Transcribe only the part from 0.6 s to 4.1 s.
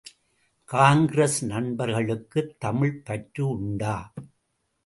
காங்கிரஸ் நண்பர்களுக்குத் தமிழ்ப் பற்று உண்டா?